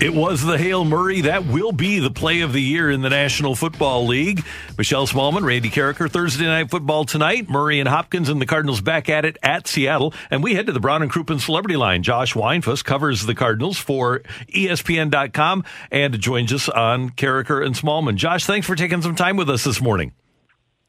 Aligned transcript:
It 0.00 0.12
was 0.12 0.42
the 0.42 0.58
Hail 0.58 0.84
Murray. 0.84 1.20
That 1.20 1.46
will 1.46 1.70
be 1.70 2.00
the 2.00 2.10
play 2.10 2.40
of 2.40 2.52
the 2.52 2.60
year 2.60 2.90
in 2.90 3.00
the 3.00 3.08
National 3.08 3.54
Football 3.54 4.06
League. 4.06 4.44
Michelle 4.76 5.06
Smallmon, 5.06 5.44
Randy 5.44 5.70
Karraker, 5.70 6.10
Thursday 6.10 6.44
Night 6.46 6.68
Football 6.68 7.04
tonight. 7.04 7.48
Murray 7.48 7.78
and 7.78 7.88
Hopkins 7.88 8.28
and 8.28 8.40
the 8.40 8.44
Cardinals 8.44 8.80
back 8.80 9.08
at 9.08 9.24
it 9.24 9.38
at 9.42 9.68
Seattle. 9.68 10.12
And 10.32 10.42
we 10.42 10.54
head 10.54 10.66
to 10.66 10.72
the 10.72 10.80
Brown 10.80 11.02
and 11.02 11.12
Crouppen 11.12 11.40
Celebrity 11.40 11.76
Line. 11.76 12.02
Josh 12.02 12.34
Weinfuss 12.34 12.84
covers 12.84 13.24
the 13.24 13.36
Cardinals 13.36 13.78
for 13.78 14.20
ESPN.com 14.48 15.64
and 15.92 16.20
joins 16.20 16.52
us 16.52 16.68
on 16.68 17.10
Karraker 17.10 17.64
and 17.64 17.76
Smallmon. 17.76 18.16
Josh, 18.16 18.46
thanks 18.46 18.66
for 18.66 18.74
taking 18.74 19.00
some 19.00 19.14
time 19.14 19.36
with 19.36 19.48
us 19.48 19.62
this 19.62 19.80
morning. 19.80 20.12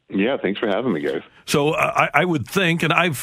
Yeah, 0.08 0.36
thanks 0.36 0.58
for 0.58 0.66
having 0.66 0.92
me, 0.92 1.00
guys. 1.00 1.22
So 1.46 1.70
uh, 1.70 2.08
I, 2.12 2.22
I 2.22 2.24
would 2.24 2.48
think, 2.48 2.82
and 2.82 2.92
I've 2.92 3.16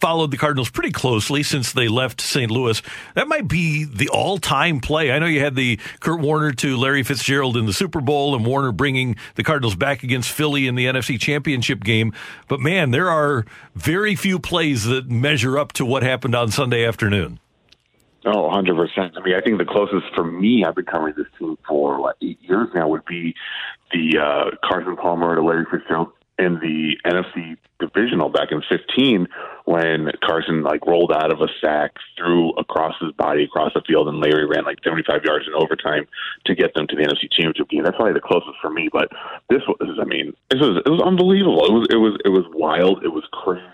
followed 0.00 0.30
the 0.30 0.36
Cardinals 0.36 0.70
pretty 0.70 0.92
closely 0.92 1.42
since 1.42 1.72
they 1.72 1.88
left 1.88 2.20
St. 2.20 2.50
Louis. 2.50 2.80
That 3.14 3.28
might 3.28 3.48
be 3.48 3.84
the 3.84 4.08
all-time 4.08 4.80
play. 4.80 5.10
I 5.10 5.18
know 5.18 5.26
you 5.26 5.40
had 5.40 5.54
the 5.54 5.78
Kurt 6.00 6.20
Warner 6.20 6.52
to 6.52 6.76
Larry 6.76 7.02
Fitzgerald 7.02 7.56
in 7.56 7.66
the 7.66 7.72
Super 7.72 8.00
Bowl, 8.00 8.34
and 8.34 8.44
Warner 8.44 8.72
bringing 8.72 9.16
the 9.34 9.42
Cardinals 9.42 9.76
back 9.76 10.02
against 10.02 10.30
Philly 10.30 10.66
in 10.66 10.74
the 10.74 10.86
NFC 10.86 11.18
Championship 11.18 11.82
game. 11.82 12.12
But 12.48 12.60
man, 12.60 12.90
there 12.90 13.10
are 13.10 13.44
very 13.74 14.14
few 14.14 14.38
plays 14.38 14.84
that 14.84 15.10
measure 15.10 15.58
up 15.58 15.72
to 15.74 15.84
what 15.84 16.02
happened 16.02 16.34
on 16.34 16.50
Sunday 16.50 16.84
afternoon. 16.84 17.40
Oh, 18.26 18.50
100%. 18.50 19.16
I 19.16 19.22
mean, 19.22 19.34
I 19.34 19.40
think 19.40 19.58
the 19.58 19.64
closest 19.64 20.12
for 20.14 20.24
me, 20.24 20.64
I've 20.64 20.74
been 20.74 20.84
covering 20.84 21.14
this 21.16 21.26
team 21.38 21.56
for 21.66 22.00
what, 22.00 22.16
eight 22.20 22.40
years 22.42 22.68
now, 22.74 22.88
would 22.88 23.04
be 23.04 23.34
the 23.92 24.18
uh, 24.18 24.56
Carson 24.68 24.96
Palmer 24.96 25.36
to 25.36 25.42
Larry 25.42 25.64
Fitzgerald 25.70 26.08
in 26.38 26.54
the 26.60 26.96
NFC 27.06 27.56
divisional 27.78 28.28
back 28.28 28.52
in 28.52 28.62
15 28.68 29.26
when 29.64 30.10
Carson 30.22 30.62
like 30.62 30.86
rolled 30.86 31.12
out 31.12 31.32
of 31.32 31.40
a 31.40 31.48
sack, 31.60 31.92
threw 32.16 32.50
across 32.52 32.94
his 33.00 33.12
body 33.12 33.44
across 33.44 33.72
the 33.74 33.82
field, 33.86 34.08
and 34.08 34.20
Larry 34.20 34.46
ran 34.46 34.64
like 34.64 34.78
75 34.84 35.22
yards 35.24 35.46
in 35.46 35.54
overtime 35.54 36.06
to 36.44 36.54
get 36.54 36.74
them 36.74 36.86
to 36.88 36.96
the 36.96 37.02
NFC 37.02 37.30
Championship 37.30 37.68
game. 37.68 37.84
That's 37.84 37.96
probably 37.96 38.14
the 38.14 38.20
closest 38.20 38.58
for 38.60 38.70
me. 38.70 38.88
But 38.92 39.08
this 39.48 39.62
was, 39.66 39.98
I 40.00 40.04
mean, 40.04 40.34
this 40.50 40.60
was 40.60 40.82
it 40.84 40.90
was 40.90 41.02
unbelievable. 41.02 41.64
It 41.64 41.72
was 41.72 41.86
it 41.90 41.96
was 41.96 42.18
it 42.24 42.28
was 42.28 42.44
wild. 42.52 43.04
It 43.04 43.12
was 43.12 43.24
crazy. 43.32 43.64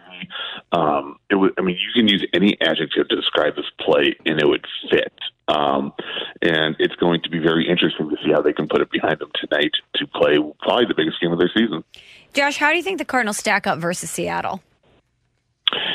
Um, 0.73 1.19
it 1.31 1.37
was. 1.37 1.51
I 1.59 1.63
mean, 1.63 1.77
you 1.77 1.93
can 1.95 2.09
use 2.09 2.25
any 2.33 2.57
adjective 2.61 3.09
to 3.09 3.17
describe 3.17 3.57
this 3.57 3.71
play, 3.81 4.15
and 4.25 4.41
it 4.41 4.47
would 4.47 4.65
fit. 4.91 5.13
Um, 5.49 5.93
and 6.41 6.77
it's 6.79 6.95
going 6.97 7.21
to 7.23 7.31
be 7.31 7.39
very 7.39 7.69
interesting 7.69 8.09
to 8.09 8.17
see 8.25 8.33
how 8.33 8.41
they 8.43 8.53
can 8.53 8.69
put 8.69 8.81
it 8.81 8.91
behind 8.91 9.19
them 9.19 9.31
tonight 9.35 9.73
to 9.97 10.07
play 10.07 10.39
probably 10.61 10.87
the 10.87 10.95
biggest 10.97 11.21
game 11.21 11.33
of 11.33 11.39
their 11.39 11.51
season. 11.55 11.85
Josh, 12.33 12.57
how 12.57 12.71
do 12.71 12.77
you 12.77 12.83
think 12.83 12.99
the 12.99 13.05
Cardinals 13.05 13.39
stack 13.39 13.67
up 13.67 13.79
versus 13.79 14.11
Seattle? 14.11 14.63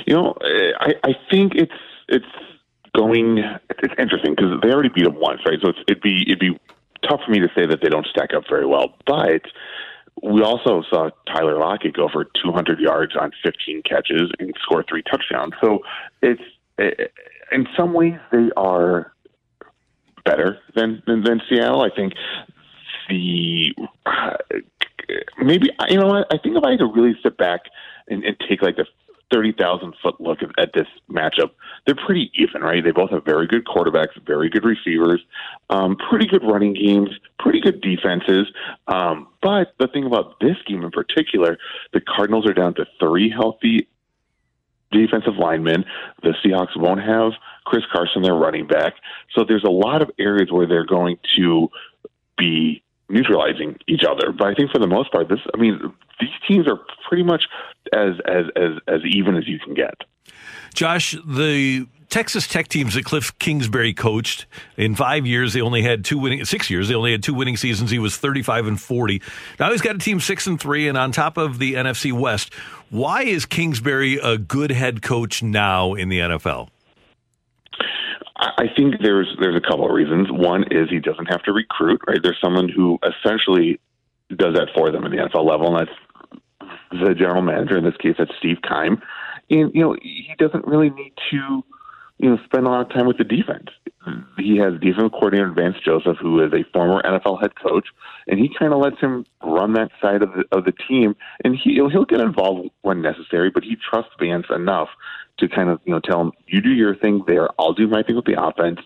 You 0.05 0.15
know, 0.15 0.31
eh, 0.43 0.71
I, 0.79 0.93
I 1.03 1.15
think 1.31 1.53
it's 1.55 1.71
it's 2.07 2.25
going. 2.95 3.39
It's 3.69 3.93
interesting 3.97 4.35
because 4.35 4.59
they 4.61 4.69
already 4.69 4.89
beat 4.89 5.05
them 5.05 5.19
once, 5.19 5.41
right? 5.45 5.59
So 5.61 5.69
it's, 5.69 5.79
it'd 5.87 6.01
be 6.01 6.23
it'd 6.27 6.39
be 6.39 6.59
tough 7.07 7.21
for 7.25 7.31
me 7.31 7.39
to 7.39 7.47
say 7.55 7.65
that 7.65 7.79
they 7.81 7.89
don't 7.89 8.07
stack 8.07 8.33
up 8.33 8.43
very 8.49 8.65
well, 8.65 8.95
but 9.05 9.41
we 10.23 10.41
also 10.41 10.83
saw 10.89 11.09
Tyler 11.27 11.59
Lockett 11.59 11.95
go 11.95 12.09
for 12.11 12.25
200 12.43 12.79
yards 12.79 13.15
on 13.15 13.31
15 13.43 13.83
catches 13.83 14.31
and 14.39 14.53
score 14.61 14.83
three 14.87 15.03
touchdowns. 15.03 15.53
So 15.61 15.79
it's 16.21 16.41
it, 16.77 17.11
in 17.51 17.67
some 17.77 17.93
ways 17.93 18.15
they 18.31 18.49
are 18.57 19.13
better 20.27 20.59
than 20.75 21.01
than, 21.07 21.23
than 21.23 21.41
Seattle. 21.49 21.81
I 21.81 21.89
think 21.95 22.13
the 23.09 23.73
maybe 25.41 25.69
you 25.89 25.99
know 25.99 26.07
what 26.07 26.27
I 26.31 26.37
think 26.37 26.57
if 26.57 26.63
I 26.63 26.71
had 26.71 26.79
to 26.79 26.91
really 26.93 27.15
sit 27.23 27.37
back 27.37 27.61
and, 28.09 28.23
and 28.23 28.35
take 28.49 28.61
like 28.61 28.77
a 28.77 28.85
thirty 29.31 29.51
thousand 29.51 29.93
foot 30.01 30.19
look 30.19 30.39
at, 30.41 30.49
at 30.57 30.73
this 30.73 30.87
matchup, 31.09 31.51
they're 31.85 31.95
pretty 31.95 32.31
even, 32.35 32.61
right? 32.61 32.83
They 32.83 32.91
both 32.91 33.11
have 33.11 33.25
very 33.25 33.47
good 33.47 33.65
quarterbacks, 33.65 34.21
very 34.25 34.49
good 34.49 34.63
receivers, 34.63 35.21
um, 35.69 35.97
pretty 36.09 36.27
good 36.27 36.43
running 36.43 36.73
games, 36.73 37.09
pretty 37.39 37.59
good 37.59 37.81
defenses. 37.81 38.47
Um, 38.87 39.27
but 39.41 39.73
the 39.79 39.87
thing 39.87 40.05
about 40.05 40.39
this 40.39 40.57
game 40.65 40.83
in 40.83 40.91
particular, 40.91 41.57
the 41.93 42.01
Cardinals 42.01 42.45
are 42.47 42.53
down 42.53 42.73
to 42.75 42.85
three 42.99 43.29
healthy 43.29 43.87
defensive 44.91 45.35
linemen. 45.37 45.85
The 46.23 46.33
Seahawks 46.43 46.75
won't 46.75 47.01
have 47.01 47.33
Chris 47.65 47.83
Carson, 47.91 48.21
their 48.21 48.35
running 48.35 48.67
back. 48.67 48.93
So 49.35 49.43
there's 49.47 49.63
a 49.63 49.71
lot 49.71 50.01
of 50.01 50.11
areas 50.19 50.51
where 50.51 50.67
they're 50.67 50.85
going 50.85 51.17
to 51.37 51.69
be 52.37 52.83
neutralizing 53.09 53.77
each 53.87 54.03
other. 54.03 54.31
But 54.31 54.47
I 54.47 54.53
think 54.53 54.71
for 54.71 54.79
the 54.79 54.87
most 54.87 55.11
part, 55.11 55.29
this 55.29 55.39
I 55.53 55.57
mean, 55.57 55.79
these 56.19 56.29
teams 56.47 56.67
are 56.67 56.79
pretty 57.07 57.23
much 57.23 57.43
as 57.93 58.15
as 58.25 58.45
as 58.55 58.71
as 58.87 59.01
even 59.05 59.35
as 59.35 59.47
you 59.47 59.59
can 59.59 59.73
get. 59.73 59.95
Josh, 60.73 61.15
the 61.25 61.87
Texas 62.09 62.47
Tech 62.47 62.67
teams 62.67 62.93
that 62.93 63.03
Cliff 63.03 63.37
Kingsbury 63.39 63.93
coached 63.93 64.45
in 64.77 64.95
five 64.95 65.25
years, 65.25 65.53
they 65.53 65.61
only 65.61 65.81
had 65.81 66.05
two 66.05 66.17
winning, 66.17 66.45
six 66.45 66.69
years, 66.69 66.87
they 66.87 66.95
only 66.95 67.11
had 67.11 67.21
two 67.21 67.33
winning 67.33 67.57
seasons. 67.57 67.91
He 67.91 67.99
was 67.99 68.15
35 68.15 68.67
and 68.67 68.81
40. 68.81 69.21
Now 69.59 69.71
he's 69.71 69.81
got 69.81 69.95
a 69.95 69.99
team 69.99 70.19
six 70.19 70.47
and 70.47 70.59
three, 70.59 70.87
and 70.87 70.97
on 70.97 71.11
top 71.11 71.37
of 71.37 71.59
the 71.59 71.73
NFC 71.73 72.13
West. 72.13 72.53
Why 72.89 73.23
is 73.23 73.45
Kingsbury 73.45 74.17
a 74.17 74.37
good 74.37 74.71
head 74.71 75.01
coach 75.01 75.43
now 75.43 75.93
in 75.93 76.07
the 76.07 76.19
NFL? 76.19 76.69
I 78.37 78.65
think 78.75 78.95
there's 79.01 79.35
there's 79.41 79.55
a 79.55 79.67
couple 79.67 79.85
of 79.85 79.91
reasons. 79.91 80.27
One 80.31 80.63
is 80.71 80.89
he 80.89 80.99
doesn't 80.99 81.25
have 81.25 81.41
to 81.43 81.53
recruit, 81.53 82.01
right? 82.07 82.19
There's 82.21 82.37
someone 82.39 82.69
who 82.69 82.99
essentially 83.03 83.79
does 84.29 84.53
that 84.55 84.69
for 84.75 84.91
them 84.91 85.03
at 85.05 85.11
the 85.11 85.17
NFL 85.17 85.45
level, 85.45 85.75
and 85.75 85.87
that's 85.87 85.97
the 86.91 87.13
general 87.15 87.41
manager. 87.41 87.77
In 87.77 87.83
this 87.83 87.97
case, 87.97 88.15
that's 88.17 88.31
Steve 88.37 88.57
Keim. 88.67 89.01
And 89.49 89.71
you 89.73 89.81
know, 89.81 89.95
he 90.01 90.33
doesn't 90.37 90.67
really 90.67 90.89
need 90.89 91.13
to, 91.31 91.63
you 92.17 92.29
know, 92.29 92.37
spend 92.45 92.67
a 92.67 92.69
lot 92.69 92.81
of 92.81 92.89
time 92.89 93.07
with 93.07 93.17
the 93.17 93.23
defense. 93.23 93.69
He 94.37 94.57
has 94.57 94.73
defensive 94.79 95.11
coordinator 95.11 95.51
Vance 95.51 95.77
Joseph, 95.83 96.17
who 96.21 96.41
is 96.41 96.53
a 96.53 96.63
former 96.71 97.01
NFL 97.01 97.41
head 97.41 97.55
coach, 97.55 97.87
and 98.27 98.39
he 98.39 98.49
kind 98.57 98.71
of 98.71 98.79
lets 98.79 98.99
him 98.99 99.25
run 99.43 99.73
that 99.73 99.91
side 100.01 100.21
of 100.21 100.31
the 100.33 100.45
of 100.51 100.63
the 100.63 100.71
team. 100.71 101.15
And 101.43 101.55
he 101.55 101.75
he'll 101.75 102.05
get 102.05 102.21
involved 102.21 102.69
when 102.81 103.01
necessary, 103.01 103.49
but 103.49 103.63
he 103.63 103.75
trusts 103.75 104.11
Vance 104.19 104.45
enough 104.49 104.89
to 105.39 105.47
kind 105.47 105.69
of 105.69 105.79
you 105.85 105.93
know 105.93 105.99
tell 105.99 106.21
him 106.21 106.31
you 106.47 106.61
do 106.61 106.69
your 106.69 106.95
thing 106.95 107.23
there, 107.27 107.49
I'll 107.59 107.73
do 107.73 107.87
my 107.87 108.03
thing 108.03 108.15
with 108.15 108.25
the 108.25 108.41
offense, 108.41 108.79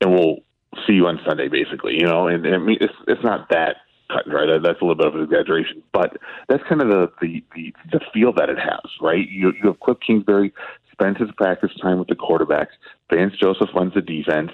and 0.00 0.12
we'll 0.12 0.38
see 0.86 0.94
you 0.94 1.06
on 1.06 1.20
Sunday, 1.26 1.48
basically. 1.48 1.94
You 1.94 2.06
know, 2.06 2.28
and, 2.28 2.44
and 2.46 2.54
I 2.54 2.58
mean 2.58 2.78
it's 2.80 2.94
it's 3.06 3.22
not 3.22 3.48
that 3.50 3.76
cut 4.08 4.26
and 4.26 4.32
dry. 4.32 4.46
That, 4.46 4.60
that's 4.62 4.80
a 4.80 4.84
little 4.84 4.96
bit 4.96 5.06
of 5.06 5.14
an 5.14 5.22
exaggeration, 5.22 5.82
but 5.92 6.16
that's 6.48 6.62
kind 6.68 6.80
of 6.80 6.88
the 6.88 7.10
the 7.20 7.44
the, 7.54 7.72
the 7.92 8.00
feel 8.12 8.32
that 8.34 8.48
it 8.48 8.58
has, 8.58 8.90
right? 9.00 9.28
You 9.28 9.52
you 9.60 9.68
have 9.68 9.80
Cliff 9.80 9.98
Kingsbury 10.04 10.52
spends 10.92 11.18
his 11.18 11.30
practice 11.36 11.70
time 11.80 11.98
with 11.98 12.08
the 12.08 12.16
quarterbacks. 12.16 12.74
Vance 13.12 13.34
Joseph 13.40 13.70
runs 13.74 13.94
the 13.94 14.02
defense, 14.02 14.50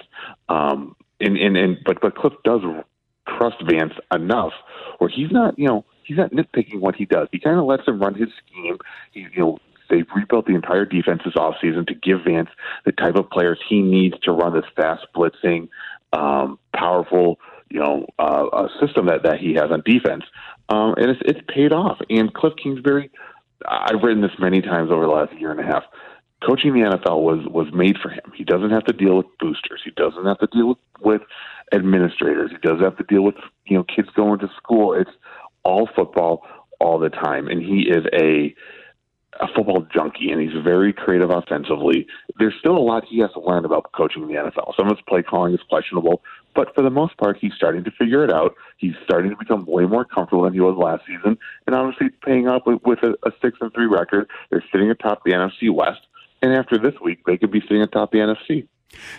um, 0.49 0.95
and 1.19 1.37
and 1.37 1.57
and 1.57 1.77
but 1.85 2.01
but 2.01 2.15
Cliff 2.15 2.33
does 2.43 2.61
trust 3.37 3.57
Vance 3.69 3.93
enough 4.13 4.53
where 4.99 5.09
he's 5.09 5.31
not 5.31 5.57
you 5.57 5.67
know 5.67 5.85
he's 6.03 6.17
not 6.17 6.31
nitpicking 6.31 6.79
what 6.79 6.95
he 6.95 7.05
does. 7.05 7.27
He 7.31 7.39
kind 7.39 7.59
of 7.59 7.65
lets 7.65 7.87
him 7.87 7.99
run 7.99 8.15
his 8.15 8.29
scheme. 8.45 8.77
He 9.11 9.21
you 9.33 9.39
know 9.39 9.57
They've 9.89 10.07
rebuilt 10.15 10.47
the 10.47 10.55
entire 10.55 10.85
defense 10.85 11.21
this 11.23 11.35
offseason 11.35 11.87
to 11.87 11.93
give 11.93 12.23
Vance 12.25 12.49
the 12.85 12.91
type 12.91 13.15
of 13.15 13.29
players 13.29 13.59
he 13.67 13.81
needs 13.81 14.15
to 14.23 14.31
run 14.31 14.53
this 14.53 14.65
fast 14.75 15.05
blitzing, 15.15 15.69
um, 16.13 16.57
powerful, 16.75 17.39
you 17.69 17.79
know, 17.79 18.05
uh, 18.19 18.47
a 18.53 18.69
system 18.85 19.07
that, 19.07 19.23
that 19.23 19.39
he 19.39 19.53
has 19.53 19.71
on 19.71 19.81
defense. 19.85 20.23
Um, 20.69 20.95
and 20.97 21.11
it's, 21.11 21.21
it's 21.25 21.39
paid 21.47 21.73
off. 21.73 21.99
And 22.09 22.33
Cliff 22.33 22.53
Kingsbury 22.61 23.11
I've 23.67 24.01
written 24.03 24.21
this 24.21 24.37
many 24.39 24.61
times 24.61 24.91
over 24.91 25.05
the 25.05 25.11
last 25.11 25.33
year 25.39 25.51
and 25.51 25.59
a 25.59 25.63
half. 25.63 25.83
Coaching 26.45 26.73
the 26.73 26.81
NFL 26.81 27.21
was 27.21 27.45
was 27.47 27.67
made 27.73 27.97
for 27.97 28.09
him. 28.09 28.31
He 28.35 28.43
doesn't 28.43 28.69
have 28.69 28.83
to 28.85 28.93
deal 28.93 29.17
with 29.17 29.25
boosters. 29.39 29.81
He 29.83 29.91
doesn't 29.91 30.25
have 30.25 30.37
to 30.39 30.47
deal 30.47 30.67
with, 30.69 30.77
with 31.01 31.21
administrators. 31.73 32.51
He 32.51 32.57
doesn't 32.57 32.83
have 32.83 32.97
to 32.97 33.03
deal 33.03 33.23
with 33.23 33.35
you 33.65 33.77
know 33.77 33.83
kids 33.83 34.09
going 34.15 34.39
to 34.39 34.49
school. 34.57 34.93
It's 34.93 35.09
all 35.63 35.89
football 35.95 36.43
all 36.79 36.99
the 36.99 37.09
time, 37.09 37.47
and 37.47 37.61
he 37.61 37.87
is 37.89 38.05
a 38.13 38.53
a 39.41 39.47
football 39.55 39.85
junkie, 39.93 40.31
and 40.31 40.41
he's 40.41 40.61
very 40.63 40.93
creative 40.93 41.29
offensively. 41.29 42.05
There's 42.37 42.53
still 42.59 42.77
a 42.77 42.79
lot 42.79 43.05
he 43.05 43.19
has 43.19 43.31
to 43.33 43.41
learn 43.41 43.65
about 43.65 43.91
coaching 43.93 44.27
the 44.27 44.33
NFL. 44.33 44.75
Some 44.77 44.87
of 44.87 44.97
his 44.97 45.03
play 45.07 45.23
calling 45.23 45.53
is 45.53 45.61
questionable, 45.67 46.21
but 46.55 46.73
for 46.73 46.81
the 46.81 46.89
most 46.89 47.17
part, 47.17 47.37
he's 47.39 47.53
starting 47.53 47.83
to 47.83 47.91
figure 47.91 48.23
it 48.23 48.31
out. 48.31 48.55
He's 48.77 48.95
starting 49.03 49.29
to 49.31 49.37
become 49.37 49.65
way 49.65 49.85
more 49.85 50.05
comfortable 50.05 50.43
than 50.43 50.53
he 50.53 50.59
was 50.59 50.77
last 50.77 51.03
season, 51.05 51.37
and 51.67 51.75
obviously 51.75 52.09
paying 52.25 52.47
off 52.47 52.63
with, 52.65 52.81
with 52.83 52.99
a, 53.03 53.15
a 53.27 53.31
six 53.41 53.57
and 53.61 53.71
three 53.73 53.87
record. 53.87 54.29
They're 54.49 54.63
sitting 54.71 54.89
atop 54.89 55.23
the 55.25 55.31
NFC 55.31 55.71
West, 55.71 56.01
and 56.41 56.53
after 56.53 56.77
this 56.77 56.93
week, 57.01 57.19
they 57.25 57.37
could 57.37 57.51
be 57.51 57.61
sitting 57.61 57.81
atop 57.81 58.11
the 58.11 58.19
NFC. 58.19 58.67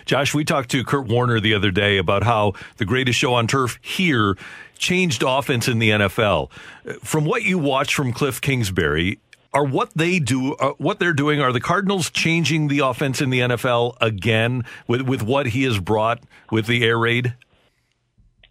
Josh, 0.05 0.33
we 0.33 0.43
talked 0.43 0.71
to 0.71 0.83
Kurt 0.83 1.07
Warner 1.07 1.39
the 1.39 1.53
other 1.53 1.71
day 1.71 1.97
about 1.97 2.23
how 2.23 2.53
the 2.77 2.85
greatest 2.85 3.19
show 3.19 3.33
on 3.33 3.47
turf 3.47 3.77
here 3.81 4.35
changed 4.77 5.23
offense 5.25 5.67
in 5.67 5.79
the 5.79 5.89
NFL. 5.89 6.51
From 7.03 7.25
what 7.25 7.43
you 7.43 7.59
watched 7.59 7.93
from 7.93 8.13
Cliff 8.13 8.41
Kingsbury, 8.41 9.19
are 9.53 9.65
what 9.65 9.91
they 9.95 10.19
do, 10.19 10.53
uh, 10.55 10.73
what 10.77 10.99
they're 10.99 11.13
doing, 11.13 11.41
are 11.41 11.51
the 11.51 11.59
Cardinals 11.59 12.09
changing 12.09 12.67
the 12.67 12.79
offense 12.79 13.21
in 13.21 13.29
the 13.29 13.39
NFL 13.39 13.95
again 14.01 14.65
with 14.87 15.01
with 15.01 15.23
what 15.23 15.47
he 15.47 15.63
has 15.63 15.79
brought 15.79 16.21
with 16.51 16.67
the 16.67 16.83
air 16.83 16.97
raid? 16.97 17.35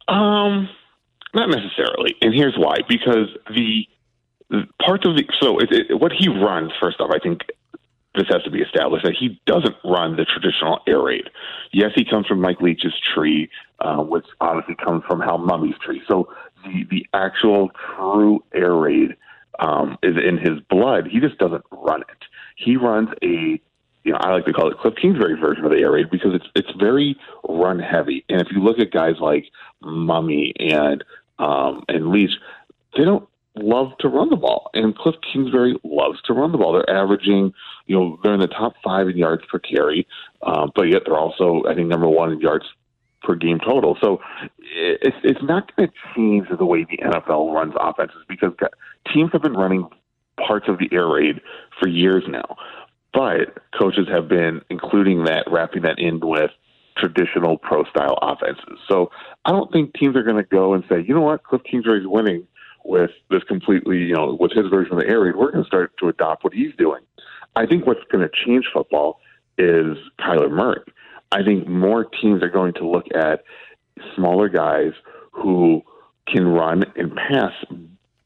Um, 0.09 0.69
not 1.35 1.49
necessarily, 1.51 2.15
and 2.21 2.35
here's 2.35 2.57
why: 2.57 2.79
because 2.89 3.29
the, 3.55 3.87
parts 4.85 5.07
of 5.07 5.17
the 5.17 5.25
so 5.41 5.59
it, 5.59 5.73
it, 5.73 6.01
what 6.01 6.13
he 6.13 6.29
runs, 6.29 6.73
first 6.81 7.01
off, 7.01 7.11
I 7.13 7.19
think 7.19 7.41
this 8.15 8.27
has 8.31 8.43
to 8.45 8.51
be 8.51 8.61
established 8.63 9.05
that 9.05 9.15
he 9.19 9.41
doesn't 9.47 9.77
run 9.85 10.17
the 10.17 10.25
traditional 10.25 10.81
air 10.87 11.03
raid. 11.03 11.25
Yes, 11.73 11.91
he 11.95 12.05
comes 12.05 12.27
from 12.27 12.41
Mike 12.41 12.61
Leach's 12.61 12.95
tree, 13.15 13.51
uh, 13.81 13.99
which 13.99 14.25
obviously 14.41 14.75
comes 14.83 15.05
from 15.07 15.21
Hal 15.21 15.39
Mumme's 15.39 15.75
tree. 15.85 16.01
So 16.09 16.29
the 16.65 16.85
the 16.91 17.07
actual 17.13 17.71
true 17.97 18.43
air 18.55 18.75
raid 18.75 19.17
um, 19.59 19.99
is 20.03 20.17
in 20.17 20.39
his 20.39 20.61
blood. 20.69 21.09
He 21.11 21.21
just 21.21 21.39
doesn't 21.39 21.65
run 21.71 22.03
it. 22.03 22.25
He 22.57 22.77
runs 22.77 23.11
a 23.23 23.61
you 24.07 24.13
know, 24.13 24.19
I 24.21 24.31
like 24.31 24.45
to 24.45 24.53
call 24.53 24.71
it 24.71 24.79
Cliff 24.79 24.95
Kingsbury 25.03 25.35
version 25.35 25.65
of 25.65 25.73
the 25.73 25.79
air 25.79 25.91
raid 25.91 26.11
because 26.11 26.33
it's 26.33 26.47
it's 26.55 26.71
very 26.79 27.17
run 27.49 27.81
heavy. 27.81 28.25
And 28.29 28.41
if 28.41 28.47
you 28.53 28.63
look 28.63 28.79
at 28.79 28.93
guys 28.93 29.17
like 29.21 29.47
Mumme 29.83 30.53
and 30.61 31.03
um, 31.41 31.85
and 31.89 32.11
Leach, 32.11 32.31
they 32.97 33.05
don't 33.05 33.29
love 33.57 33.99
to 33.99 34.09
run 34.09 34.31
the 34.31 34.37
ball, 34.37 34.71
and 34.75 34.97
Cliff 34.97 35.17
Kingsbury 35.33 35.77
loves 35.83 36.23
to 36.23 36.35
run 36.35 36.53
the 36.53 36.59
ball. 36.59 36.73
They're 36.73 36.97
averaging, 36.97 37.53
you 37.87 37.99
know, 37.99 38.21
they're 38.23 38.35
in 38.35 38.41
the 38.41 38.47
top 38.47 38.75
five 38.85 39.09
in 39.09 39.17
yards 39.17 39.43
per 39.51 39.59
carry, 39.59 40.07
um, 40.43 40.71
but 40.77 40.83
yet 40.83 41.03
they're 41.05 41.19
also, 41.19 41.65
I 41.69 41.75
think, 41.75 41.89
number 41.89 42.09
one 42.09 42.31
in 42.31 42.41
yards 42.41 42.67
per 43.27 43.35
game 43.35 43.59
total. 43.59 43.99
So 44.01 44.21
it's 44.61 45.17
it's 45.25 45.43
not 45.43 45.75
going 45.77 45.89
to 45.89 45.95
change 46.15 46.47
the 46.57 46.65
way 46.65 46.85
the 46.85 46.99
NFL 46.99 47.53
runs 47.53 47.75
offenses 47.79 48.23
because 48.29 48.53
teams 49.13 49.31
have 49.33 49.43
been 49.43 49.55
running 49.55 49.89
parts 50.47 50.67
of 50.69 50.79
the 50.79 50.89
air 50.93 51.09
raid 51.09 51.41
for 51.81 51.89
years 51.89 52.25
now, 52.29 52.57
but 53.13 53.59
coaches 53.79 54.07
have 54.09 54.29
been 54.29 54.61
including 54.71 55.25
that, 55.25 55.45
wrapping 55.51 55.83
that 55.83 55.99
in 55.99 56.21
with 56.21 56.51
traditional 56.97 57.59
pro 57.59 57.85
style 57.85 58.19
offenses. 58.23 58.79
So 58.89 59.11
I 59.45 59.51
don't 59.51 59.71
think 59.73 59.95
teams 59.95 60.17
are 60.17 60.23
going 60.23 60.37
to 60.37 60.49
go 60.49 60.73
and 60.73 60.85
say, 60.89 61.05
you 61.07 61.15
know 61.15 61.21
what, 61.21 61.43
Cliff 61.45 61.63
Kingsbury's 61.71 62.07
winning 62.07 62.47
with 62.85 63.11
this 63.31 63.43
completely, 63.45 63.99
you 63.99 64.15
know, 64.15 64.37
with 64.39 64.53
his 64.53 64.67
version 64.69 64.95
of 64.95 65.01
the 65.01 65.09
air 65.09 65.21
raid. 65.21 65.37
We're 65.37 65.51
going 65.51 65.65
to 65.65 65.69
start 65.69 65.93
to 65.99 66.09
adopt 66.09 66.45
what 66.45 66.55
he's 66.55 66.75
doing. 66.79 67.03
I 67.57 67.67
think 67.67 67.87
what's 67.87 68.05
going 68.11 68.27
to 68.27 68.31
change 68.45 68.67
football 68.73 69.21
is 69.59 69.97
Kyler 70.21 70.51
Murray. 70.51 70.81
I 71.33 71.43
think 71.43 71.67
more 71.67 72.05
teams 72.05 72.43
are 72.43 72.51
going 72.51 72.75
to 72.75 72.89
look 72.89 73.07
at 73.15 73.45
smaller 74.15 74.49
guys 74.49 74.93
who 75.33 75.83
can 76.27 76.47
run 76.47 76.85
and 76.97 77.15
pass 77.15 77.53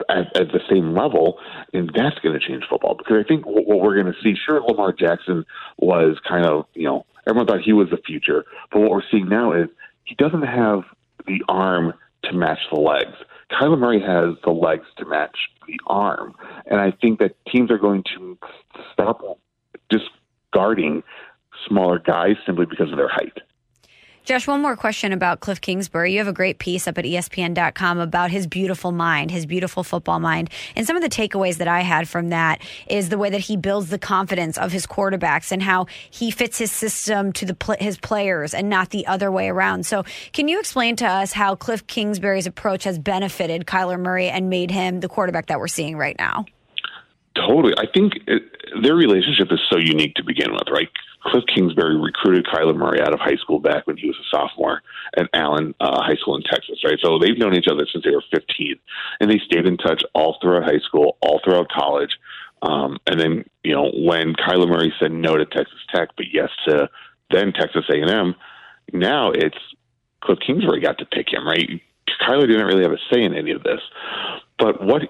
at, 0.08 0.36
at 0.36 0.48
the 0.52 0.60
same 0.70 0.94
level, 0.94 1.38
and 1.72 1.90
that's 1.94 2.18
going 2.18 2.38
to 2.38 2.46
change 2.46 2.64
football. 2.68 2.94
Because 2.94 3.16
I 3.24 3.26
think 3.26 3.46
what, 3.46 3.66
we're 3.66 4.00
going 4.00 4.12
to 4.12 4.20
see, 4.22 4.34
sure, 4.34 4.60
Lamar 4.62 4.92
Jackson 4.92 5.44
was 5.78 6.18
kind 6.28 6.46
of, 6.46 6.66
you 6.74 6.84
know, 6.84 7.04
everyone 7.26 7.46
thought 7.46 7.60
he 7.60 7.72
was 7.72 7.88
the 7.90 7.98
future, 8.06 8.44
but 8.72 8.80
what 8.80 8.90
we're 8.90 9.02
seeing 9.10 9.28
now 9.28 9.52
is 9.52 9.68
he 10.04 10.14
doesn't 10.14 10.42
have 10.42 10.82
the 11.26 11.42
arm 11.48 11.92
to 12.24 12.32
match 12.32 12.58
the 12.72 12.80
legs. 12.80 13.16
Kyler 13.50 13.78
Murray 13.78 14.00
has 14.00 14.36
the 14.44 14.50
legs 14.50 14.86
to 14.98 15.04
match 15.04 15.36
the 15.66 15.78
arm, 15.86 16.34
and 16.66 16.80
I 16.80 16.92
think 16.92 17.18
that 17.18 17.34
teams 17.46 17.70
are 17.70 17.78
going 17.78 18.04
to 18.16 18.38
stop 18.92 19.20
discarding 19.88 21.02
smaller 21.68 21.98
guys 21.98 22.36
simply 22.46 22.66
because 22.66 22.90
of 22.90 22.96
their 22.96 23.08
height. 23.08 23.38
Josh, 24.24 24.46
one 24.46 24.60
more 24.60 24.76
question 24.76 25.12
about 25.12 25.40
Cliff 25.40 25.60
Kingsbury. 25.60 26.12
You 26.12 26.18
have 26.18 26.28
a 26.28 26.32
great 26.32 26.58
piece 26.58 26.86
up 26.86 26.98
at 26.98 27.04
ESPN.com 27.04 27.98
about 27.98 28.30
his 28.30 28.46
beautiful 28.46 28.92
mind, 28.92 29.30
his 29.30 29.46
beautiful 29.46 29.82
football 29.82 30.20
mind. 30.20 30.50
And 30.76 30.86
some 30.86 30.94
of 30.94 31.02
the 31.02 31.08
takeaways 31.08 31.56
that 31.56 31.68
I 31.68 31.80
had 31.80 32.06
from 32.06 32.28
that 32.28 32.60
is 32.86 33.08
the 33.08 33.16
way 33.16 33.30
that 33.30 33.40
he 33.40 33.56
builds 33.56 33.88
the 33.88 33.98
confidence 33.98 34.58
of 34.58 34.72
his 34.72 34.86
quarterbacks 34.86 35.50
and 35.50 35.62
how 35.62 35.86
he 36.10 36.30
fits 36.30 36.58
his 36.58 36.70
system 36.70 37.32
to 37.32 37.46
the 37.46 37.76
his 37.80 37.98
players 37.98 38.52
and 38.52 38.68
not 38.68 38.90
the 38.90 39.06
other 39.06 39.32
way 39.32 39.48
around. 39.48 39.86
So, 39.86 40.04
can 40.32 40.48
you 40.48 40.60
explain 40.60 40.96
to 40.96 41.06
us 41.06 41.32
how 41.32 41.54
Cliff 41.54 41.86
Kingsbury's 41.86 42.46
approach 42.46 42.84
has 42.84 42.98
benefited 42.98 43.64
Kyler 43.64 43.98
Murray 43.98 44.28
and 44.28 44.50
made 44.50 44.70
him 44.70 45.00
the 45.00 45.08
quarterback 45.08 45.46
that 45.46 45.58
we're 45.58 45.66
seeing 45.66 45.96
right 45.96 46.16
now? 46.18 46.44
Totally. 47.34 47.74
I 47.78 47.86
think 47.92 48.12
it, 48.26 48.42
their 48.82 48.94
relationship 48.94 49.48
is 49.50 49.60
so 49.70 49.78
unique 49.78 50.14
to 50.16 50.24
begin 50.24 50.52
with, 50.52 50.68
right? 50.70 50.88
Cliff 51.22 51.44
Kingsbury 51.54 51.96
recruited 51.96 52.46
Kyler 52.46 52.76
Murray 52.76 53.00
out 53.00 53.12
of 53.12 53.20
high 53.20 53.36
school 53.36 53.60
back 53.60 53.86
when 53.86 53.96
he 53.96 54.06
was 54.06 54.16
a 54.16 54.36
sophomore 54.36 54.82
at 55.16 55.28
Allen 55.34 55.74
uh, 55.80 56.02
High 56.02 56.16
School 56.16 56.36
in 56.36 56.42
Texas, 56.42 56.82
right? 56.84 56.98
So 57.02 57.18
they've 57.18 57.38
known 57.38 57.54
each 57.54 57.68
other 57.70 57.86
since 57.92 58.04
they 58.04 58.10
were 58.10 58.24
15, 58.32 58.76
and 59.20 59.30
they 59.30 59.38
stayed 59.44 59.66
in 59.66 59.76
touch 59.76 60.02
all 60.14 60.38
throughout 60.40 60.64
high 60.64 60.80
school, 60.86 61.18
all 61.20 61.40
throughout 61.44 61.68
college. 61.68 62.16
Um, 62.62 62.98
and 63.06 63.20
then, 63.20 63.44
you 63.64 63.74
know, 63.74 63.90
when 63.94 64.34
Kyler 64.34 64.68
Murray 64.68 64.92
said 64.98 65.12
no 65.12 65.36
to 65.36 65.46
Texas 65.46 65.78
Tech, 65.94 66.10
but 66.16 66.26
yes 66.32 66.48
to 66.66 66.88
then 67.30 67.52
Texas 67.52 67.84
A&M, 67.90 68.34
now 68.92 69.30
it's 69.30 69.56
Cliff 70.22 70.38
Kingsbury 70.46 70.80
got 70.80 70.98
to 70.98 71.06
pick 71.06 71.32
him, 71.32 71.46
right? 71.46 71.68
Kyler 72.20 72.46
didn't 72.46 72.66
really 72.66 72.82
have 72.82 72.92
a 72.92 72.98
say 73.12 73.22
in 73.22 73.34
any 73.34 73.52
of 73.52 73.62
this. 73.62 73.80
But 74.58 74.84
what 74.84 75.02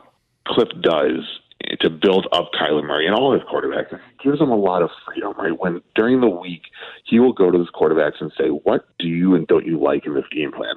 Cliff 0.46 0.68
does 0.80 1.40
to 1.80 1.90
build 1.90 2.26
up 2.32 2.50
Kyler 2.52 2.84
Murray 2.84 3.06
and 3.06 3.14
all 3.14 3.32
his 3.32 3.42
quarterbacks. 3.42 3.92
It 3.92 4.00
gives 4.22 4.40
him 4.40 4.50
a 4.50 4.56
lot 4.56 4.82
of 4.82 4.90
freedom, 5.06 5.34
right? 5.38 5.58
When 5.58 5.82
during 5.94 6.20
the 6.20 6.28
week 6.28 6.62
he 7.04 7.18
will 7.18 7.32
go 7.32 7.50
to 7.50 7.58
his 7.58 7.68
quarterbacks 7.70 8.20
and 8.20 8.32
say, 8.38 8.48
"What 8.48 8.86
do 8.98 9.08
you 9.08 9.34
and 9.34 9.46
don't 9.46 9.66
you 9.66 9.78
like 9.78 10.06
in 10.06 10.14
this 10.14 10.26
game 10.30 10.52
plan?" 10.52 10.76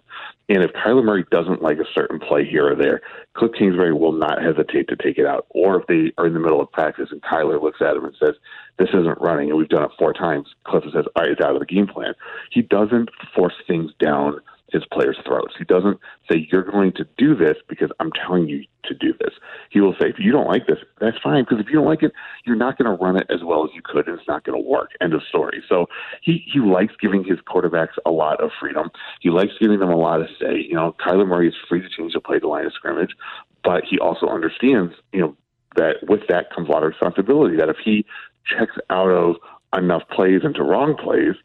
And 0.49 0.63
if 0.63 0.71
Kyler 0.73 1.03
Murray 1.03 1.25
doesn't 1.31 1.61
like 1.61 1.79
a 1.79 1.91
certain 1.93 2.19
play 2.19 2.45
here 2.45 2.71
or 2.71 2.75
there, 2.75 3.01
Cliff 3.33 3.51
Kingsbury 3.57 3.93
will 3.93 4.11
not 4.11 4.41
hesitate 4.41 4.87
to 4.89 4.95
take 4.95 5.17
it 5.17 5.25
out. 5.25 5.45
Or 5.49 5.79
if 5.79 5.87
they 5.87 6.11
are 6.17 6.27
in 6.27 6.33
the 6.33 6.39
middle 6.39 6.61
of 6.61 6.71
practice 6.71 7.09
and 7.11 7.21
Kyler 7.21 7.61
looks 7.61 7.81
at 7.81 7.95
him 7.95 8.05
and 8.05 8.15
says, 8.17 8.35
"This 8.77 8.89
isn't 8.89 9.21
running," 9.21 9.49
and 9.49 9.57
we've 9.57 9.69
done 9.69 9.83
it 9.83 9.91
four 9.97 10.13
times, 10.13 10.53
Cliff 10.65 10.83
says, 10.91 11.05
"All 11.15 11.23
right, 11.23 11.31
it's 11.31 11.41
out 11.41 11.53
of 11.53 11.59
the 11.59 11.65
game 11.65 11.87
plan." 11.87 12.13
He 12.51 12.61
doesn't 12.61 13.09
force 13.33 13.55
things 13.67 13.93
down 13.99 14.39
his 14.73 14.83
players' 14.91 15.17
throats. 15.25 15.53
He 15.57 15.63
doesn't 15.63 15.99
say, 16.29 16.45
You're 16.51 16.69
going 16.69 16.91
to 16.93 17.05
do 17.17 17.35
this 17.35 17.55
because 17.69 17.91
I'm 17.99 18.11
telling 18.11 18.49
you 18.49 18.65
to 18.85 18.93
do 18.95 19.13
this. 19.19 19.33
He 19.69 19.79
will 19.79 19.93
say, 19.93 20.09
If 20.09 20.15
you 20.19 20.31
don't 20.31 20.47
like 20.47 20.67
this, 20.67 20.79
that's 20.99 21.17
fine, 21.23 21.43
because 21.43 21.59
if 21.59 21.67
you 21.67 21.75
don't 21.75 21.85
like 21.85 22.03
it, 22.03 22.11
you're 22.45 22.55
not 22.55 22.77
going 22.77 22.89
to 22.89 23.01
run 23.01 23.15
it 23.15 23.27
as 23.29 23.41
well 23.45 23.63
as 23.63 23.69
you 23.73 23.81
could, 23.83 24.07
and 24.07 24.19
it's 24.19 24.27
not 24.27 24.43
going 24.43 24.61
to 24.61 24.67
work. 24.67 24.89
End 24.99 25.13
of 25.13 25.21
story. 25.29 25.63
So 25.69 25.85
he, 26.21 26.43
he 26.51 26.59
likes 26.59 26.93
giving 26.99 27.23
his 27.23 27.37
quarterbacks 27.39 27.95
a 28.05 28.11
lot 28.11 28.43
of 28.43 28.49
freedom. 28.59 28.89
He 29.21 29.29
likes 29.29 29.53
giving 29.61 29.79
them 29.79 29.89
a 29.89 29.97
lot 29.97 30.19
of 30.19 30.27
say. 30.41 30.65
You 30.67 30.75
know, 30.75 30.95
Kyler 30.99 31.27
Murray 31.27 31.47
is 31.47 31.55
free 31.69 31.81
to 31.81 31.89
change 31.89 32.13
the 32.13 32.19
play 32.19 32.39
the 32.39 32.47
line 32.47 32.65
of 32.65 32.73
scrimmage, 32.73 33.15
but 33.63 33.83
he 33.89 33.99
also 33.99 34.27
understands, 34.27 34.93
you 35.13 35.21
know, 35.21 35.37
that 35.75 36.07
with 36.07 36.21
that 36.29 36.53
comes 36.53 36.67
a 36.67 36.71
lot 36.71 36.83
of 36.83 36.89
responsibility. 36.89 37.57
That 37.57 37.69
if 37.69 37.77
he 37.83 38.05
checks 38.45 38.75
out 38.89 39.09
of 39.09 39.35
enough 39.75 40.03
plays 40.09 40.41
into 40.43 40.63
wrong 40.63 40.95
plays, 40.95 41.35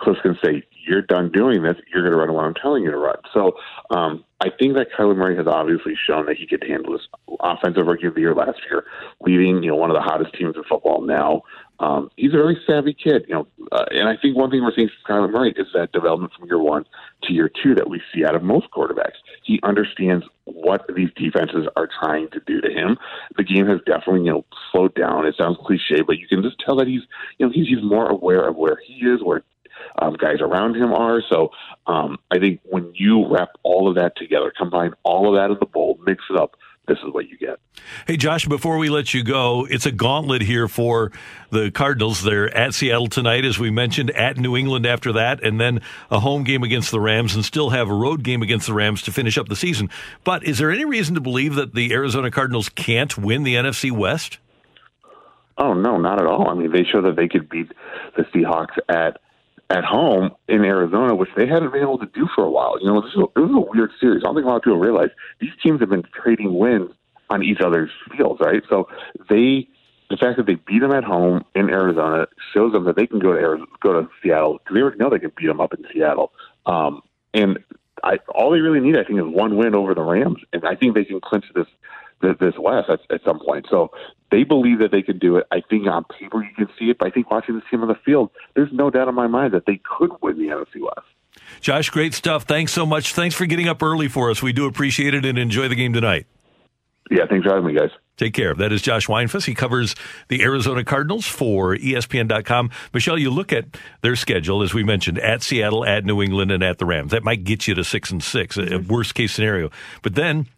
Cliff's 0.00 0.20
going 0.22 0.36
to 0.36 0.46
say, 0.46 0.62
"You're 0.86 1.02
done 1.02 1.30
doing 1.30 1.62
this. 1.62 1.76
You're 1.92 2.02
going 2.02 2.12
to 2.12 2.18
run 2.18 2.32
what 2.32 2.44
I'm 2.44 2.54
telling 2.54 2.84
you 2.84 2.90
to 2.90 2.96
run." 2.96 3.16
So 3.32 3.52
um, 3.90 4.24
I 4.40 4.50
think 4.50 4.74
that 4.74 4.88
Kyler 4.96 5.16
Murray 5.16 5.36
has 5.36 5.46
obviously 5.46 5.94
shown 6.06 6.26
that 6.26 6.36
he 6.36 6.46
could 6.46 6.62
handle 6.62 6.92
this 6.92 7.06
offensive 7.40 7.86
rookie 7.86 8.06
of 8.06 8.14
the 8.14 8.20
year 8.20 8.34
last 8.34 8.60
year, 8.70 8.84
leading 9.20 9.62
you 9.62 9.70
know 9.70 9.76
one 9.76 9.90
of 9.90 9.94
the 9.94 10.02
hottest 10.02 10.34
teams 10.34 10.56
in 10.56 10.64
football 10.64 11.02
now. 11.02 11.42
Um, 11.80 12.10
he's 12.16 12.34
a 12.34 12.36
very 12.36 12.58
savvy 12.66 12.92
kid, 12.92 13.24
you 13.28 13.34
know, 13.34 13.46
uh, 13.70 13.84
and 13.92 14.08
I 14.08 14.16
think 14.16 14.36
one 14.36 14.50
thing 14.50 14.64
we're 14.64 14.74
seeing 14.74 14.90
from 15.06 15.14
Kyler 15.14 15.30
Murray 15.30 15.54
is 15.56 15.68
that 15.74 15.92
development 15.92 16.32
from 16.36 16.48
year 16.48 16.58
one 16.58 16.84
to 17.22 17.32
year 17.32 17.48
two 17.62 17.74
that 17.76 17.88
we 17.88 18.02
see 18.12 18.24
out 18.24 18.34
of 18.34 18.42
most 18.42 18.66
quarterbacks. 18.72 19.18
He 19.44 19.60
understands 19.62 20.24
what 20.44 20.84
these 20.94 21.10
defenses 21.14 21.68
are 21.76 21.88
trying 22.00 22.30
to 22.30 22.40
do 22.46 22.60
to 22.60 22.70
him. 22.70 22.98
The 23.36 23.44
game 23.44 23.66
has 23.68 23.78
definitely, 23.86 24.24
you 24.24 24.32
know, 24.32 24.44
slowed 24.72 24.94
down. 24.94 25.26
It 25.26 25.36
sounds 25.38 25.56
cliche, 25.64 26.02
but 26.02 26.18
you 26.18 26.26
can 26.26 26.42
just 26.42 26.56
tell 26.64 26.76
that 26.76 26.88
he's, 26.88 27.02
you 27.38 27.46
know, 27.46 27.52
he's, 27.52 27.68
he's 27.68 27.82
more 27.82 28.08
aware 28.08 28.48
of 28.48 28.56
where 28.56 28.78
he 28.84 28.94
is, 29.06 29.22
where 29.22 29.44
um, 30.00 30.14
guys 30.14 30.40
around 30.40 30.76
him 30.76 30.92
are. 30.92 31.22
So 31.28 31.50
um, 31.86 32.18
I 32.30 32.38
think 32.38 32.60
when 32.64 32.92
you 32.94 33.26
wrap 33.28 33.50
all 33.62 33.88
of 33.88 33.96
that 33.96 34.16
together, 34.16 34.52
combine 34.56 34.92
all 35.02 35.28
of 35.28 35.40
that 35.40 35.52
in 35.52 35.58
the 35.60 35.66
bowl, 35.66 35.98
mix 36.04 36.24
it 36.30 36.36
up, 36.36 36.56
this 36.88 36.98
is 36.98 37.12
what 37.12 37.28
you 37.28 37.36
get. 37.36 37.60
Hey, 38.06 38.16
Josh, 38.16 38.46
before 38.46 38.78
we 38.78 38.88
let 38.88 39.12
you 39.12 39.22
go, 39.22 39.66
it's 39.70 39.84
a 39.84 39.92
gauntlet 39.92 40.42
here 40.42 40.66
for 40.66 41.12
the 41.50 41.70
Cardinals. 41.70 42.22
They're 42.22 42.52
at 42.56 42.74
Seattle 42.74 43.08
tonight, 43.08 43.44
as 43.44 43.58
we 43.58 43.70
mentioned, 43.70 44.10
at 44.12 44.38
New 44.38 44.56
England 44.56 44.86
after 44.86 45.12
that, 45.12 45.44
and 45.44 45.60
then 45.60 45.80
a 46.10 46.18
home 46.18 46.44
game 46.44 46.62
against 46.62 46.90
the 46.90 46.98
Rams, 46.98 47.34
and 47.34 47.44
still 47.44 47.70
have 47.70 47.90
a 47.90 47.94
road 47.94 48.22
game 48.22 48.42
against 48.42 48.66
the 48.66 48.72
Rams 48.72 49.02
to 49.02 49.12
finish 49.12 49.36
up 49.36 49.48
the 49.48 49.56
season. 49.56 49.90
But 50.24 50.44
is 50.44 50.58
there 50.58 50.70
any 50.70 50.86
reason 50.86 51.14
to 51.14 51.20
believe 51.20 51.54
that 51.56 51.74
the 51.74 51.92
Arizona 51.92 52.30
Cardinals 52.30 52.70
can't 52.70 53.16
win 53.18 53.42
the 53.42 53.54
NFC 53.54 53.92
West? 53.92 54.38
Oh, 55.58 55.74
no, 55.74 55.98
not 55.98 56.20
at 56.20 56.26
all. 56.26 56.48
I 56.48 56.54
mean, 56.54 56.72
they 56.72 56.84
show 56.84 57.02
that 57.02 57.16
they 57.16 57.28
could 57.28 57.48
beat 57.48 57.70
the 58.16 58.22
Seahawks 58.22 58.78
at 58.88 59.20
at 59.70 59.84
home 59.84 60.30
in 60.48 60.64
Arizona, 60.64 61.14
which 61.14 61.28
they 61.36 61.46
hadn't 61.46 61.72
been 61.72 61.82
able 61.82 61.98
to 61.98 62.06
do 62.06 62.26
for 62.34 62.44
a 62.44 62.50
while. 62.50 62.78
You 62.80 62.86
know, 62.86 63.00
this 63.02 63.10
is 63.10 63.18
a, 63.18 63.26
this 63.36 63.50
is 63.50 63.56
a 63.56 63.60
weird 63.60 63.90
series. 64.00 64.22
I 64.22 64.26
don't 64.26 64.34
think 64.36 64.46
a 64.46 64.48
lot 64.48 64.56
of 64.56 64.62
people 64.62 64.78
realize 64.78 65.10
these 65.40 65.52
teams 65.62 65.80
have 65.80 65.90
been 65.90 66.04
trading 66.14 66.56
wins 66.56 66.90
on 67.30 67.42
each 67.42 67.60
other's 67.60 67.90
fields, 68.16 68.40
right? 68.40 68.62
So 68.70 68.88
they, 69.28 69.68
the 70.08 70.16
fact 70.16 70.38
that 70.38 70.46
they 70.46 70.54
beat 70.54 70.80
them 70.80 70.92
at 70.92 71.04
home 71.04 71.44
in 71.54 71.68
Arizona 71.68 72.26
shows 72.54 72.72
them 72.72 72.84
that 72.84 72.96
they 72.96 73.06
can 73.06 73.18
go 73.18 73.32
to 73.34 73.38
Arizona, 73.38 73.68
go 73.80 74.00
to 74.00 74.08
Seattle 74.22 74.54
because 74.54 74.74
they 74.74 74.80
already 74.80 74.98
know 74.98 75.10
they 75.10 75.18
can 75.18 75.32
beat 75.36 75.46
them 75.46 75.60
up 75.60 75.74
in 75.74 75.84
Seattle. 75.92 76.32
Um, 76.64 77.02
and 77.34 77.58
I, 78.02 78.18
all 78.34 78.50
they 78.50 78.60
really 78.60 78.80
need, 78.80 78.96
I 78.96 79.04
think, 79.04 79.18
is 79.18 79.26
one 79.26 79.56
win 79.56 79.74
over 79.74 79.94
the 79.94 80.02
Rams, 80.02 80.38
and 80.52 80.64
I 80.64 80.76
think 80.76 80.94
they 80.94 81.04
can 81.04 81.20
clinch 81.20 81.44
this 81.54 81.66
this 82.20 82.54
West 82.58 82.88
at, 82.90 83.00
at 83.10 83.22
some 83.24 83.38
point. 83.44 83.66
So 83.70 83.90
they 84.30 84.44
believe 84.44 84.78
that 84.80 84.90
they 84.90 85.02
can 85.02 85.18
do 85.18 85.36
it. 85.36 85.46
I 85.50 85.60
think 85.60 85.86
on 85.86 86.04
paper 86.04 86.42
you 86.42 86.54
can 86.56 86.68
see 86.78 86.86
it, 86.86 86.98
but 86.98 87.08
I 87.08 87.10
think 87.10 87.30
watching 87.30 87.54
this 87.54 87.64
team 87.70 87.82
on 87.82 87.88
the 87.88 87.98
field, 88.04 88.30
there's 88.54 88.72
no 88.72 88.90
doubt 88.90 89.08
in 89.08 89.14
my 89.14 89.26
mind 89.26 89.54
that 89.54 89.66
they 89.66 89.80
could 89.98 90.10
win 90.22 90.38
the 90.38 90.46
NFC 90.46 90.80
West. 90.82 91.06
Josh, 91.60 91.90
great 91.90 92.14
stuff. 92.14 92.44
Thanks 92.44 92.72
so 92.72 92.84
much. 92.84 93.14
Thanks 93.14 93.34
for 93.34 93.46
getting 93.46 93.68
up 93.68 93.82
early 93.82 94.08
for 94.08 94.30
us. 94.30 94.42
We 94.42 94.52
do 94.52 94.66
appreciate 94.66 95.14
it 95.14 95.24
and 95.24 95.38
enjoy 95.38 95.68
the 95.68 95.74
game 95.74 95.92
tonight. 95.92 96.26
Yeah, 97.10 97.24
thanks 97.28 97.46
for 97.46 97.54
having 97.54 97.66
me, 97.66 97.78
guys. 97.78 97.90
Take 98.18 98.34
care. 98.34 98.52
That 98.52 98.72
is 98.72 98.82
Josh 98.82 99.06
Weinfuss. 99.06 99.46
He 99.46 99.54
covers 99.54 99.94
the 100.26 100.42
Arizona 100.42 100.84
Cardinals 100.84 101.24
for 101.24 101.76
ESPN.com. 101.76 102.70
Michelle, 102.92 103.16
you 103.16 103.30
look 103.30 103.52
at 103.52 103.66
their 104.02 104.16
schedule, 104.16 104.62
as 104.62 104.74
we 104.74 104.82
mentioned, 104.82 105.18
at 105.20 105.42
Seattle, 105.42 105.86
at 105.86 106.04
New 106.04 106.20
England, 106.20 106.50
and 106.50 106.62
at 106.62 106.78
the 106.78 106.84
Rams. 106.84 107.12
That 107.12 107.22
might 107.22 107.44
get 107.44 107.68
you 107.68 107.74
to 107.74 107.84
six 107.84 108.10
and 108.10 108.22
6 108.22 108.56
mm-hmm. 108.56 108.74
a 108.74 108.78
worst 108.92 109.14
case 109.14 109.32
scenario. 109.32 109.70
But 110.02 110.16
then 110.16 110.48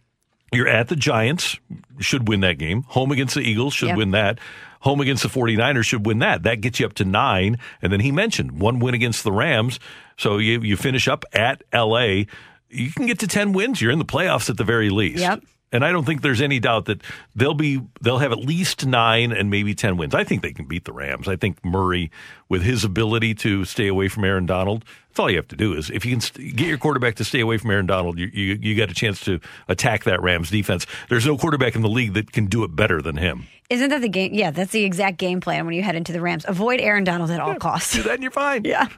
you're 0.52 0.69
at 0.69 0.88
the 0.88 0.97
Giants, 0.97 1.59
should 1.99 2.28
win 2.28 2.40
that 2.40 2.59
game. 2.59 2.83
Home 2.88 3.12
against 3.12 3.35
the 3.35 3.40
Eagles, 3.40 3.75
should 3.75 3.88
yep. 3.88 3.99
win 3.99 4.11
that. 4.12 4.38
Home 4.80 5.00
against 5.00 5.23
the 5.23 5.28
49ers 5.28 5.85
should 5.85 6.07
win 6.07 6.21
that. 6.21 6.42
That 6.42 6.61
gets 6.61 6.80
you 6.80 6.87
up 6.87 6.95
to 6.95 7.04
nine. 7.04 7.59
And 7.83 7.92
then 7.92 8.00
he 8.00 8.11
mentioned 8.11 8.61
one 8.61 8.78
win 8.78 8.95
against 8.95 9.25
the 9.25 9.33
Rams. 9.33 9.78
So 10.16 10.38
you, 10.38 10.61
you 10.62 10.76
finish 10.76 11.07
up 11.07 11.25
at 11.33 11.62
LA. 11.73 12.25
You 12.71 12.90
can 12.97 13.07
get 13.07 13.19
to 13.21 13.26
10 13.26 13.52
wins. 13.52 13.80
You're 13.80 13.92
in 13.92 13.99
the 13.99 14.04
playoffs 14.04 14.49
at 14.49 14.57
the 14.57 14.64
very 14.64 14.90
least. 14.90 15.21
Yep. 15.21 15.42
And 15.72 15.84
I 15.84 15.92
don't 15.92 16.04
think 16.04 16.22
there's 16.22 16.40
any 16.40 16.58
doubt 16.58 16.86
that 16.86 17.00
they'll 17.36 17.54
be 17.54 17.80
they'll 18.00 18.18
have 18.18 18.32
at 18.32 18.40
least 18.40 18.86
nine 18.86 19.30
and 19.30 19.50
maybe 19.50 19.74
ten 19.74 19.96
wins. 19.96 20.14
I 20.14 20.24
think 20.24 20.42
they 20.42 20.52
can 20.52 20.66
beat 20.66 20.84
the 20.84 20.92
Rams. 20.92 21.28
I 21.28 21.36
think 21.36 21.64
Murray, 21.64 22.10
with 22.48 22.62
his 22.62 22.84
ability 22.84 23.34
to 23.36 23.64
stay 23.64 23.86
away 23.86 24.08
from 24.08 24.24
Aaron 24.24 24.46
Donald, 24.46 24.84
that's 25.08 25.20
all 25.20 25.30
you 25.30 25.36
have 25.36 25.48
to 25.48 25.56
do 25.56 25.72
is 25.74 25.88
if 25.90 26.04
you 26.04 26.12
can 26.12 26.20
st- 26.20 26.56
get 26.56 26.66
your 26.66 26.78
quarterback 26.78 27.14
to 27.16 27.24
stay 27.24 27.40
away 27.40 27.56
from 27.56 27.70
Aaron 27.70 27.86
Donald, 27.86 28.18
you, 28.18 28.26
you 28.32 28.58
you 28.60 28.76
got 28.76 28.90
a 28.90 28.94
chance 28.94 29.20
to 29.20 29.38
attack 29.68 30.04
that 30.04 30.20
Rams 30.22 30.50
defense. 30.50 30.86
There's 31.08 31.26
no 31.26 31.38
quarterback 31.38 31.76
in 31.76 31.82
the 31.82 31.88
league 31.88 32.14
that 32.14 32.32
can 32.32 32.46
do 32.46 32.64
it 32.64 32.74
better 32.74 33.00
than 33.00 33.16
him. 33.16 33.46
Isn't 33.68 33.90
that 33.90 34.00
the 34.00 34.08
game? 34.08 34.34
Yeah, 34.34 34.50
that's 34.50 34.72
the 34.72 34.84
exact 34.84 35.18
game 35.18 35.40
plan 35.40 35.66
when 35.66 35.74
you 35.74 35.82
head 35.82 35.94
into 35.94 36.12
the 36.12 36.20
Rams. 36.20 36.44
Avoid 36.48 36.80
Aaron 36.80 37.04
Donald 37.04 37.30
at 37.30 37.38
all 37.38 37.54
costs. 37.54 37.94
Do 37.94 38.02
that 38.02 38.14
and 38.14 38.22
you're 38.22 38.32
fine. 38.32 38.62
yeah. 38.64 38.88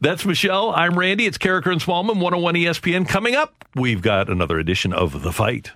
That's 0.00 0.24
Michelle. 0.24 0.70
I'm 0.70 0.96
Randy. 0.96 1.26
It's 1.26 1.38
Karraker 1.38 1.72
and 1.72 1.80
Smallmon, 1.80 2.20
101 2.20 2.54
ESPN. 2.54 3.08
Coming 3.08 3.34
up, 3.34 3.64
we've 3.74 4.02
got 4.02 4.28
another 4.28 4.58
edition 4.58 4.92
of 4.92 5.22
The 5.22 5.32
Fight. 5.32 5.72